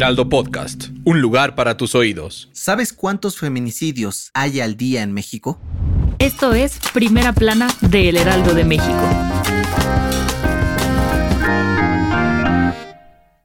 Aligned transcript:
Heraldo 0.00 0.30
Podcast, 0.30 0.84
un 1.04 1.20
lugar 1.20 1.54
para 1.54 1.76
tus 1.76 1.94
oídos. 1.94 2.48
¿Sabes 2.54 2.94
cuántos 2.94 3.38
feminicidios 3.38 4.30
hay 4.32 4.62
al 4.62 4.78
día 4.78 5.02
en 5.02 5.12
México? 5.12 5.60
Esto 6.18 6.54
es 6.54 6.78
Primera 6.94 7.34
Plana 7.34 7.68
de 7.82 8.08
El 8.08 8.16
Heraldo 8.16 8.54
de 8.54 8.64
México. 8.64 8.98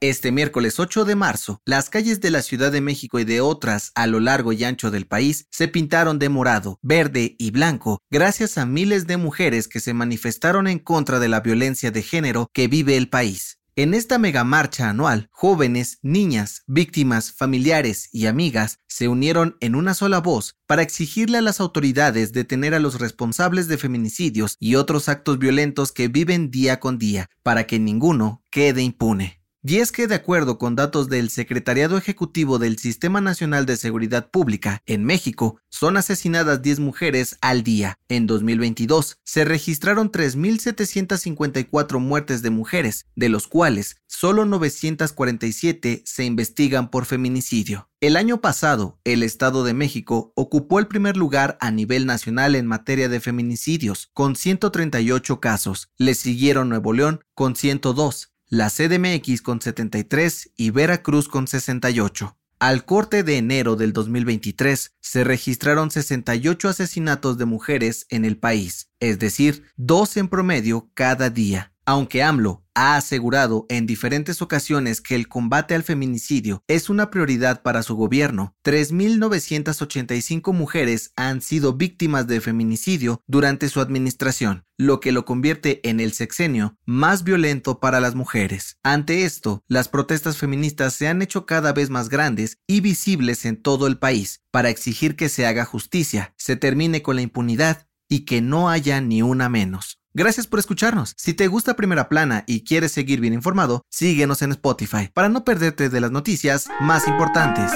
Este 0.00 0.32
miércoles 0.32 0.80
8 0.80 1.04
de 1.04 1.14
marzo, 1.14 1.60
las 1.66 1.90
calles 1.90 2.22
de 2.22 2.30
la 2.30 2.40
Ciudad 2.40 2.72
de 2.72 2.80
México 2.80 3.18
y 3.18 3.24
de 3.24 3.42
otras 3.42 3.92
a 3.94 4.06
lo 4.06 4.18
largo 4.18 4.54
y 4.54 4.64
ancho 4.64 4.90
del 4.90 5.06
país 5.06 5.48
se 5.50 5.68
pintaron 5.68 6.18
de 6.18 6.30
morado, 6.30 6.78
verde 6.80 7.36
y 7.38 7.50
blanco 7.50 7.98
gracias 8.10 8.56
a 8.56 8.64
miles 8.64 9.06
de 9.06 9.18
mujeres 9.18 9.68
que 9.68 9.80
se 9.80 9.92
manifestaron 9.92 10.68
en 10.68 10.78
contra 10.78 11.18
de 11.18 11.28
la 11.28 11.40
violencia 11.40 11.90
de 11.90 12.00
género 12.00 12.48
que 12.54 12.66
vive 12.66 12.96
el 12.96 13.10
país. 13.10 13.58
En 13.78 13.92
esta 13.92 14.18
megamarcha 14.18 14.88
anual, 14.88 15.28
jóvenes, 15.32 15.98
niñas, 16.00 16.62
víctimas, 16.66 17.30
familiares 17.30 18.08
y 18.10 18.24
amigas 18.24 18.80
se 18.86 19.06
unieron 19.06 19.58
en 19.60 19.74
una 19.74 19.92
sola 19.92 20.18
voz 20.18 20.56
para 20.66 20.80
exigirle 20.80 21.36
a 21.36 21.42
las 21.42 21.60
autoridades 21.60 22.32
detener 22.32 22.72
a 22.72 22.78
los 22.78 22.98
responsables 22.98 23.68
de 23.68 23.76
feminicidios 23.76 24.56
y 24.60 24.76
otros 24.76 25.10
actos 25.10 25.38
violentos 25.38 25.92
que 25.92 26.08
viven 26.08 26.50
día 26.50 26.80
con 26.80 26.96
día, 26.96 27.28
para 27.42 27.66
que 27.66 27.78
ninguno 27.78 28.42
quede 28.50 28.80
impune. 28.80 29.42
Y 29.68 29.78
es 29.78 29.90
que 29.90 30.06
de 30.06 30.14
acuerdo 30.14 30.58
con 30.58 30.76
datos 30.76 31.08
del 31.08 31.28
Secretariado 31.28 31.98
Ejecutivo 31.98 32.60
del 32.60 32.78
Sistema 32.78 33.20
Nacional 33.20 33.66
de 33.66 33.76
Seguridad 33.76 34.30
Pública, 34.30 34.80
en 34.86 35.02
México 35.02 35.60
son 35.68 35.96
asesinadas 35.96 36.62
10 36.62 36.78
mujeres 36.78 37.36
al 37.40 37.64
día. 37.64 37.98
En 38.08 38.28
2022 38.28 39.16
se 39.24 39.44
registraron 39.44 40.12
3.754 40.12 41.98
muertes 41.98 42.42
de 42.42 42.50
mujeres, 42.50 43.06
de 43.16 43.28
los 43.28 43.48
cuales 43.48 43.96
solo 44.06 44.44
947 44.44 46.02
se 46.04 46.24
investigan 46.24 46.88
por 46.88 47.04
feminicidio. 47.04 47.88
El 48.00 48.16
año 48.16 48.40
pasado, 48.40 49.00
el 49.02 49.24
Estado 49.24 49.64
de 49.64 49.74
México 49.74 50.32
ocupó 50.36 50.78
el 50.78 50.86
primer 50.86 51.16
lugar 51.16 51.58
a 51.60 51.72
nivel 51.72 52.06
nacional 52.06 52.54
en 52.54 52.66
materia 52.66 53.08
de 53.08 53.18
feminicidios, 53.18 54.10
con 54.12 54.36
138 54.36 55.40
casos. 55.40 55.88
Le 55.96 56.14
siguieron 56.14 56.68
Nuevo 56.68 56.92
León 56.92 57.24
con 57.34 57.56
102, 57.56 58.35
la 58.48 58.70
CDMX 58.70 59.42
con 59.42 59.60
73 59.60 60.52
y 60.56 60.70
Veracruz 60.70 61.28
con 61.28 61.48
68. 61.48 62.36
Al 62.58 62.84
corte 62.84 63.22
de 63.22 63.36
enero 63.36 63.76
del 63.76 63.92
2023 63.92 64.94
se 65.00 65.24
registraron 65.24 65.90
68 65.90 66.68
asesinatos 66.68 67.38
de 67.38 67.44
mujeres 67.44 68.06
en 68.08 68.24
el 68.24 68.38
país, 68.38 68.88
es 69.00 69.18
decir, 69.18 69.64
dos 69.76 70.16
en 70.16 70.28
promedio 70.28 70.90
cada 70.94 71.28
día. 71.28 71.72
Aunque 71.88 72.24
AMLO 72.24 72.64
ha 72.74 72.96
asegurado 72.96 73.64
en 73.68 73.86
diferentes 73.86 74.42
ocasiones 74.42 75.00
que 75.00 75.14
el 75.14 75.28
combate 75.28 75.72
al 75.72 75.84
feminicidio 75.84 76.64
es 76.66 76.90
una 76.90 77.10
prioridad 77.10 77.62
para 77.62 77.84
su 77.84 77.94
gobierno, 77.94 78.56
3.985 78.64 80.52
mujeres 80.52 81.12
han 81.14 81.40
sido 81.40 81.74
víctimas 81.74 82.26
de 82.26 82.40
feminicidio 82.40 83.22
durante 83.28 83.68
su 83.68 83.80
administración, 83.80 84.64
lo 84.76 84.98
que 84.98 85.12
lo 85.12 85.24
convierte 85.24 85.88
en 85.88 86.00
el 86.00 86.12
sexenio 86.12 86.76
más 86.86 87.22
violento 87.22 87.78
para 87.78 88.00
las 88.00 88.16
mujeres. 88.16 88.78
Ante 88.82 89.22
esto, 89.22 89.62
las 89.68 89.88
protestas 89.88 90.38
feministas 90.38 90.92
se 90.92 91.06
han 91.06 91.22
hecho 91.22 91.46
cada 91.46 91.72
vez 91.72 91.88
más 91.88 92.08
grandes 92.08 92.58
y 92.66 92.80
visibles 92.80 93.44
en 93.44 93.62
todo 93.62 93.86
el 93.86 93.96
país 93.96 94.42
para 94.50 94.70
exigir 94.70 95.14
que 95.14 95.28
se 95.28 95.46
haga 95.46 95.64
justicia, 95.64 96.34
se 96.36 96.56
termine 96.56 97.00
con 97.02 97.14
la 97.14 97.22
impunidad 97.22 97.86
y 98.08 98.24
que 98.24 98.40
no 98.40 98.70
haya 98.70 99.00
ni 99.00 99.22
una 99.22 99.48
menos. 99.48 100.00
Gracias 100.18 100.46
por 100.46 100.58
escucharnos. 100.58 101.12
Si 101.18 101.34
te 101.34 101.46
gusta 101.46 101.76
Primera 101.76 102.08
Plana 102.08 102.42
y 102.46 102.64
quieres 102.64 102.90
seguir 102.90 103.20
bien 103.20 103.34
informado, 103.34 103.84
síguenos 103.90 104.40
en 104.40 104.52
Spotify 104.52 105.10
para 105.12 105.28
no 105.28 105.44
perderte 105.44 105.90
de 105.90 106.00
las 106.00 106.10
noticias 106.10 106.68
más 106.80 107.06
importantes. 107.06 107.70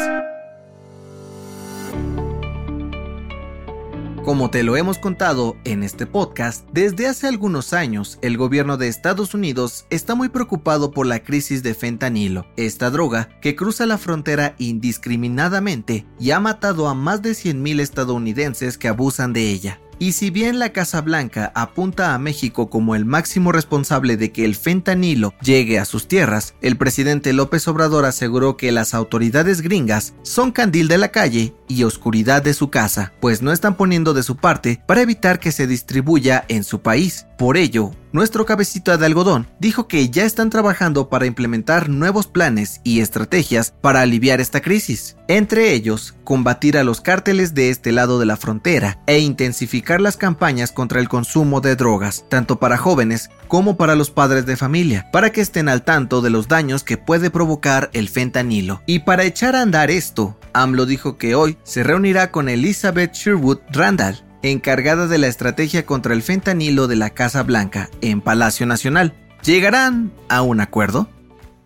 Como 4.25 4.49
te 4.49 4.62
lo 4.62 4.79
hemos 4.79 4.97
contado 4.97 5.59
en 5.65 5.83
este 5.83 6.06
podcast, 6.06 6.67
desde 6.73 7.09
hace 7.09 7.29
algunos 7.29 7.75
años 7.75 8.19
el 8.23 8.39
gobierno 8.39 8.79
de 8.79 8.89
Estados 8.89 9.34
Unidos 9.34 9.84
está 9.91 10.15
muy 10.15 10.31
preocupado 10.31 10.93
por 10.93 11.05
la 11.06 11.23
crisis 11.23 11.62
de 11.62 11.75
fentanilo, 11.75 12.47
esta 12.56 12.89
droga 12.89 13.29
que 13.43 13.55
cruza 13.55 13.84
la 13.84 13.99
frontera 13.99 14.55
indiscriminadamente 14.56 16.06
y 16.19 16.31
ha 16.31 16.41
matado 16.41 16.89
a 16.89 16.95
más 16.95 17.21
de 17.21 17.33
100.000 17.33 17.81
estadounidenses 17.81 18.79
que 18.79 18.89
abusan 18.89 19.34
de 19.34 19.50
ella. 19.50 19.79
Y 20.03 20.12
si 20.12 20.31
bien 20.31 20.59
la 20.59 20.72
Casa 20.72 21.03
Blanca 21.03 21.53
apunta 21.55 22.15
a 22.15 22.19
México 22.19 22.71
como 22.71 22.94
el 22.94 23.05
máximo 23.05 23.53
responsable 23.53 24.16
de 24.16 24.33
que 24.33 24.47
el 24.47 24.55
fentanilo 24.55 25.34
llegue 25.43 25.78
a 25.78 25.84
sus 25.84 26.09
tierras, 26.09 26.55
el 26.62 26.78
presidente 26.78 27.34
López 27.34 27.69
Obrador 27.69 28.06
aseguró 28.06 28.56
que 28.56 28.72
las 28.72 28.94
autoridades 28.94 29.61
gringas 29.61 30.15
son 30.22 30.53
candil 30.53 30.88
de 30.88 30.97
la 30.97 31.09
calle 31.09 31.53
y 31.70 31.84
oscuridad 31.84 32.42
de 32.42 32.53
su 32.53 32.69
casa, 32.69 33.12
pues 33.20 33.41
no 33.41 33.53
están 33.53 33.76
poniendo 33.76 34.12
de 34.12 34.22
su 34.22 34.36
parte 34.36 34.82
para 34.86 35.03
evitar 35.03 35.38
que 35.38 35.53
se 35.53 35.66
distribuya 35.66 36.44
en 36.48 36.64
su 36.64 36.82
país. 36.82 37.26
Por 37.38 37.56
ello, 37.56 37.92
nuestro 38.12 38.44
cabecito 38.44 38.94
de 38.94 39.06
algodón 39.06 39.47
dijo 39.60 39.88
que 39.88 40.10
ya 40.10 40.25
están 40.25 40.50
trabajando 40.50 41.08
para 41.08 41.26
implementar 41.26 41.88
nuevos 41.88 42.26
planes 42.26 42.81
y 42.84 43.00
estrategias 43.00 43.72
para 43.81 44.03
aliviar 44.03 44.41
esta 44.41 44.60
crisis. 44.60 45.16
Entre 45.28 45.72
ellos, 45.72 46.16
combatir 46.25 46.76
a 46.76 46.84
los 46.84 47.00
cárteles 47.00 47.54
de 47.54 47.70
este 47.70 47.92
lado 47.92 48.19
de 48.19 48.26
la 48.26 48.37
frontera 48.37 48.98
e 49.06 49.20
intensificar 49.20 50.00
las 50.00 50.16
campañas 50.16 50.72
contra 50.72 51.00
el 51.00 51.08
consumo 51.08 51.60
de 51.60 51.76
drogas, 51.76 52.25
tanto 52.28 52.58
para 52.58 52.76
jóvenes 52.76 53.31
como 53.47 53.76
para 53.76 53.94
los 53.94 54.10
padres 54.10 54.44
de 54.44 54.56
familia, 54.56 55.08
para 55.12 55.31
que 55.31 55.41
estén 55.41 55.69
al 55.69 55.82
tanto 55.84 56.20
de 56.20 56.31
los 56.31 56.48
daños 56.48 56.82
que 56.82 56.98
puede 56.98 57.31
provocar 57.31 57.91
el 57.92 58.08
fentanilo. 58.08 58.82
Y 58.87 59.00
para 59.00 59.25
echar 59.25 59.56
a 59.56 59.62
andar 59.62 59.91
esto, 59.91 60.37
AMLO 60.52 60.84
dijo 60.84 61.16
que 61.16 61.34
hoy 61.34 61.56
se 61.62 61.82
reunirá 61.82 62.31
con 62.31 62.48
Elizabeth 62.48 63.15
Sherwood 63.15 63.59
Randall, 63.72 64.25
encargada 64.43 65.06
de 65.06 65.19
la 65.19 65.26
estrategia 65.26 65.87
contra 65.87 66.15
el 66.15 66.22
fentanilo 66.22 66.88
de 66.88 66.97
la 66.97 67.10
Casa 67.10 67.43
Blanca 67.43 67.91
en 68.00 68.21
Palacio 68.21 68.66
Nacional. 68.66 69.15
¿Llegarán 69.43 70.12
a 70.28 70.43
un 70.43 70.60
acuerdo? 70.60 71.09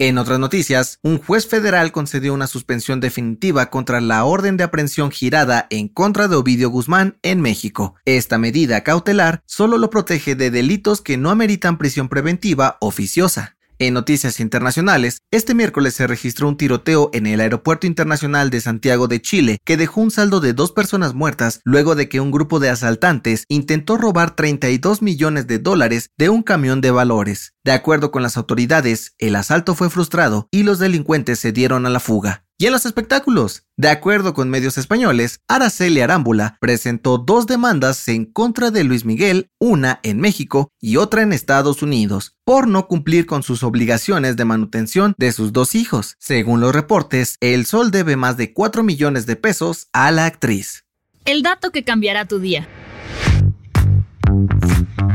En 0.00 0.18
otras 0.18 0.40
noticias, 0.40 0.98
un 1.02 1.18
juez 1.18 1.46
federal 1.46 1.92
concedió 1.92 2.34
una 2.34 2.48
suspensión 2.48 2.98
definitiva 2.98 3.70
contra 3.70 4.00
la 4.00 4.24
orden 4.24 4.56
de 4.56 4.64
aprehensión 4.64 5.12
girada 5.12 5.68
en 5.70 5.86
contra 5.86 6.26
de 6.26 6.34
Ovidio 6.34 6.68
Guzmán 6.68 7.16
en 7.22 7.40
México. 7.40 7.94
Esta 8.04 8.36
medida 8.36 8.82
cautelar 8.82 9.42
solo 9.46 9.78
lo 9.78 9.90
protege 9.90 10.34
de 10.34 10.50
delitos 10.50 11.00
que 11.00 11.16
no 11.16 11.30
ameritan 11.30 11.78
prisión 11.78 12.08
preventiva 12.08 12.76
oficiosa. 12.80 13.56
En 13.80 13.94
noticias 13.94 14.38
internacionales, 14.38 15.18
este 15.32 15.52
miércoles 15.52 15.94
se 15.94 16.06
registró 16.06 16.48
un 16.48 16.56
tiroteo 16.56 17.10
en 17.12 17.26
el 17.26 17.40
Aeropuerto 17.40 17.88
Internacional 17.88 18.50
de 18.50 18.60
Santiago 18.60 19.08
de 19.08 19.20
Chile 19.20 19.58
que 19.64 19.76
dejó 19.76 20.00
un 20.00 20.12
saldo 20.12 20.38
de 20.38 20.52
dos 20.52 20.70
personas 20.70 21.14
muertas 21.14 21.60
luego 21.64 21.96
de 21.96 22.08
que 22.08 22.20
un 22.20 22.30
grupo 22.30 22.60
de 22.60 22.70
asaltantes 22.70 23.44
intentó 23.48 23.96
robar 23.96 24.36
32 24.36 25.02
millones 25.02 25.48
de 25.48 25.58
dólares 25.58 26.10
de 26.16 26.28
un 26.28 26.44
camión 26.44 26.80
de 26.80 26.92
valores. 26.92 27.54
De 27.64 27.72
acuerdo 27.72 28.12
con 28.12 28.22
las 28.22 28.36
autoridades, 28.36 29.14
el 29.18 29.34
asalto 29.34 29.74
fue 29.74 29.90
frustrado 29.90 30.46
y 30.52 30.62
los 30.62 30.78
delincuentes 30.78 31.40
se 31.40 31.50
dieron 31.50 31.84
a 31.84 31.90
la 31.90 32.00
fuga. 32.00 32.43
Y 32.56 32.66
en 32.66 32.72
los 32.72 32.86
espectáculos, 32.86 33.64
de 33.76 33.88
acuerdo 33.88 34.32
con 34.32 34.48
medios 34.48 34.78
españoles, 34.78 35.40
Araceli 35.48 36.00
Arámbula 36.00 36.56
presentó 36.60 37.18
dos 37.18 37.48
demandas 37.48 38.06
en 38.06 38.26
contra 38.26 38.70
de 38.70 38.84
Luis 38.84 39.04
Miguel, 39.04 39.50
una 39.58 39.98
en 40.04 40.20
México 40.20 40.70
y 40.80 40.96
otra 40.96 41.22
en 41.22 41.32
Estados 41.32 41.82
Unidos, 41.82 42.36
por 42.44 42.68
no 42.68 42.86
cumplir 42.86 43.26
con 43.26 43.42
sus 43.42 43.64
obligaciones 43.64 44.36
de 44.36 44.44
manutención 44.44 45.14
de 45.18 45.32
sus 45.32 45.52
dos 45.52 45.74
hijos. 45.74 46.14
Según 46.20 46.60
los 46.60 46.72
reportes, 46.72 47.38
El 47.40 47.66
Sol 47.66 47.90
debe 47.90 48.14
más 48.14 48.36
de 48.36 48.52
4 48.52 48.84
millones 48.84 49.26
de 49.26 49.34
pesos 49.34 49.88
a 49.92 50.12
la 50.12 50.26
actriz. 50.26 50.84
El 51.24 51.42
dato 51.42 51.72
que 51.72 51.82
cambiará 51.82 52.26
tu 52.26 52.38
día. 52.38 52.68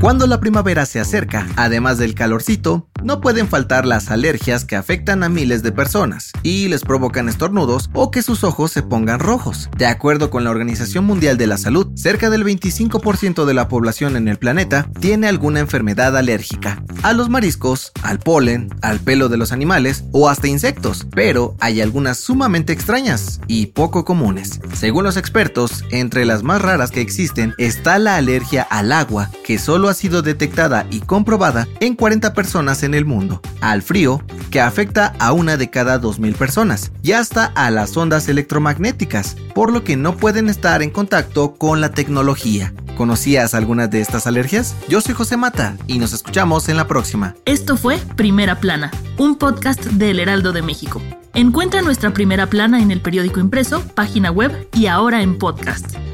Cuando 0.02 0.28
la 0.28 0.40
primavera 0.40 0.86
se 0.86 1.00
acerca, 1.00 1.48
además 1.56 1.98
del 1.98 2.16
calorcito, 2.16 2.89
no 3.04 3.22
pueden 3.22 3.48
faltar 3.48 3.86
las 3.86 4.12
alergias 4.12 4.66
que 4.66 4.76
afectan 4.76 5.24
a 5.24 5.30
miles 5.30 5.64
de 5.64 5.72
personas 5.72 6.32
y 6.44 6.68
les 6.68 6.84
provocan 6.84 7.30
estornudos 7.30 7.90
o 7.94 8.12
que 8.12 8.22
sus 8.22 8.44
ojos 8.44 8.72
se 8.72 8.84
pongan 8.84 9.20
rojos. 9.20 9.70
De 9.78 9.86
acuerdo 9.86 10.30
con 10.30 10.44
la 10.44 10.50
Organización 10.50 11.06
Mundial 11.06 11.38
de 11.38 11.48
la 11.48 11.58
Salud, 11.58 11.88
cerca 11.96 12.30
del 12.30 12.44
25% 12.44 13.46
de 13.46 13.54
la 13.54 13.68
población 13.68 14.16
en 14.16 14.28
el 14.28 14.38
planeta 14.38 14.90
tiene 15.00 15.28
alguna 15.28 15.60
enfermedad 15.60 16.16
alérgica. 16.18 16.84
A 17.04 17.14
los 17.14 17.30
mariscos, 17.30 17.92
al 18.02 18.20
polen, 18.20 18.70
al 18.82 19.00
pelo 19.00 19.30
de 19.30 19.38
los 19.38 19.52
animales 19.52 20.04
o 20.12 20.30
hasta 20.30 20.48
insectos, 20.48 21.08
pero 21.12 21.56
hay 21.60 21.82
algunas 21.82 22.18
sumamente 22.18 22.74
extrañas 22.74 23.42
y 23.48 23.68
poco 23.68 24.06
comunes. 24.06 24.60
Según 24.74 25.04
los 25.04 25.18
expertos, 25.18 25.84
entre 25.92 26.26
las 26.26 26.44
más 26.44 26.62
raras 26.62 26.92
que 26.92 27.02
existen 27.02 27.54
está 27.58 28.00
la 28.00 28.16
alergia 28.16 28.64
al 28.64 28.92
agua, 28.92 29.30
que 29.44 29.58
solo 29.60 29.90
ha 29.90 29.94
sido 29.94 30.22
detectada 30.22 30.86
y 30.90 31.02
comprobada 31.02 31.68
en 31.80 31.96
40 31.96 32.34
personas 32.34 32.84
el 32.94 33.06
mundo, 33.06 33.42
al 33.62 33.82
frío, 33.82 34.22
que 34.52 34.62
afecta 34.62 35.14
a 35.20 35.32
una 35.32 35.58
de 35.58 35.70
cada 35.70 36.02
2.000 36.02 36.36
personas, 36.36 36.92
y 37.02 37.14
hasta 37.14 37.46
a 37.46 37.70
las 37.72 37.96
ondas 37.98 38.28
electromagnéticas, 38.28 39.36
por 39.54 39.72
lo 39.72 39.84
que 39.84 39.98
no 39.98 40.18
pueden 40.18 40.50
estar 40.50 40.82
en 40.82 40.90
contacto 40.90 41.56
con 41.56 41.82
la 41.82 41.92
tecnología. 41.92 42.74
¿Conocías 42.98 43.54
algunas 43.54 43.90
de 43.90 44.02
estas 44.02 44.28
alergias? 44.28 44.76
Yo 44.90 45.00
soy 45.02 45.14
José 45.14 45.38
Mata 45.38 45.78
y 45.88 46.00
nos 46.00 46.12
escuchamos 46.12 46.68
en 46.68 46.78
la 46.78 46.88
próxima. 46.88 47.36
Esto 47.46 47.78
fue 47.78 47.98
Primera 48.16 48.60
Plana, 48.60 48.92
un 49.18 49.38
podcast 49.38 49.86
del 49.86 50.20
Heraldo 50.20 50.52
de 50.52 50.62
México. 50.62 51.02
Encuentra 51.34 51.82
nuestra 51.82 52.12
primera 52.12 52.48
plana 52.48 52.82
en 52.82 52.92
el 52.92 53.02
periódico 53.02 53.40
impreso, 53.40 53.82
página 53.96 54.32
web 54.32 54.68
y 54.74 54.88
ahora 54.88 55.22
en 55.22 55.38
podcast. 55.38 55.96